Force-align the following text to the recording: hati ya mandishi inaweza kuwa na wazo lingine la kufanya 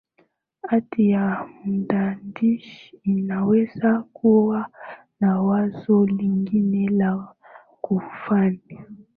hati 0.69 1.01
ya 1.09 1.47
mandishi 1.89 2.99
inaweza 3.03 4.01
kuwa 4.13 4.67
na 5.19 5.41
wazo 5.41 6.05
lingine 6.05 6.87
la 6.89 7.27
kufanya 7.81 8.85